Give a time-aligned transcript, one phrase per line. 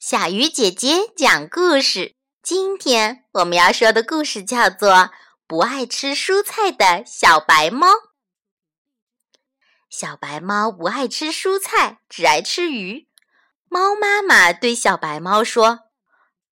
[0.00, 2.14] 小鱼姐姐讲故事。
[2.42, 4.90] 今天我们要说的故事叫做
[5.46, 7.88] 《不爱吃蔬菜的小白猫》。
[9.90, 13.10] 小白猫不爱吃蔬菜，只爱吃鱼。
[13.68, 15.80] 猫妈妈对小白猫说：“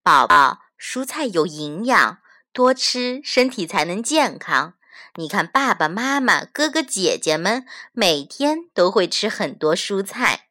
[0.03, 2.19] 宝宝，蔬菜有营养，
[2.53, 4.75] 多吃身体才能健康。
[5.15, 10.48] 你看，爸爸妈妈、哥哥姐姐们每天都会吃很多蔬菜。”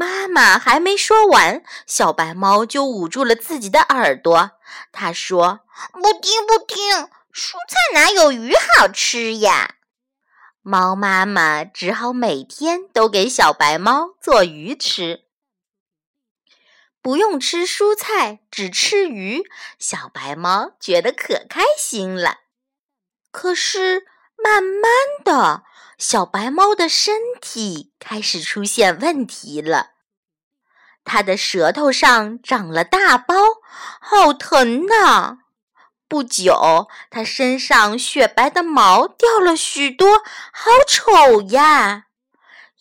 [0.00, 4.52] 妈妈还没说完，小白猫就捂住了自己的耳朵。
[4.92, 5.60] 它说
[5.92, 9.74] ：“不听不听，蔬菜哪有鱼好吃呀？”
[10.64, 15.24] 猫妈妈只好每天都给小白猫做鱼吃。
[17.02, 19.42] 不用吃蔬菜，只吃鱼，
[19.78, 22.38] 小白猫觉得可开心了。
[23.30, 24.06] 可是，
[24.42, 24.90] 慢慢
[25.24, 25.62] 的。
[25.98, 29.90] 小白猫的身体开始出现问题了，
[31.04, 33.34] 它的舌头上长了大包，
[34.00, 35.40] 好疼呐！
[36.08, 42.06] 不久，它身上雪白的毛掉了许多，好丑呀！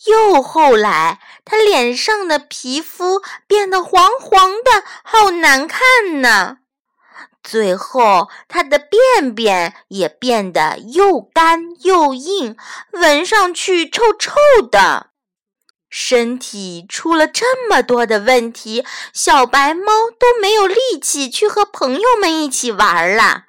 [0.08, 6.60] 又后来，它脸上的皮肤变得黄黄的，好难看呢。
[7.50, 12.56] 最后，它的便便也变得又干又硬，
[12.92, 14.38] 闻上去臭臭
[14.70, 15.08] 的。
[15.90, 23.46] 身体出了这么多的问题，小白猫都没有力气去和朋友们一起玩了。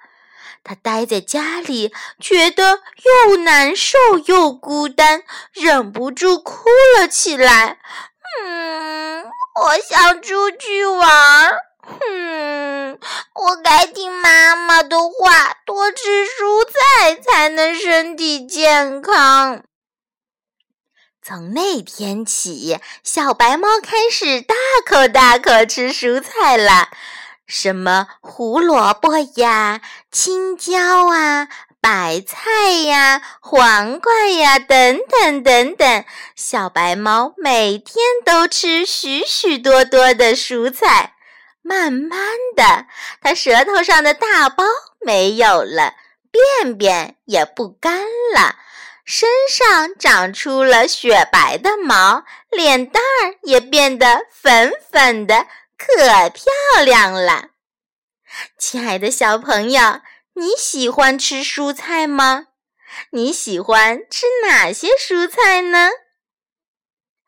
[0.65, 2.81] 它待在家里，觉得
[3.29, 7.79] 又难受又孤单，忍不住哭了起来。
[8.43, 11.11] 嗯，我想出去玩。
[13.71, 19.63] 哼，我该听妈妈的话，多吃蔬菜才能身体健康。
[21.23, 26.89] 从那天起，小白猫开始大口大口吃蔬菜了，
[27.47, 31.47] 什么胡萝卜呀、青椒啊、
[31.81, 36.05] 白菜呀、黄瓜呀，等等等等，
[36.35, 41.15] 小白猫每天都吃许许多多的蔬菜。
[41.63, 42.19] 慢慢
[42.57, 42.87] 的，
[43.21, 44.65] 它舌头上的大包
[45.01, 45.95] 没有了，
[46.31, 48.01] 便便也不干
[48.35, 48.57] 了，
[49.05, 57.49] 身上长出了雪白的毛，脸蛋儿也变得粉粉的，可漂亮了。
[58.57, 60.01] 亲爱的小朋友，
[60.35, 62.47] 你喜欢吃蔬菜吗？
[63.11, 65.91] 你喜欢吃哪些蔬菜呢？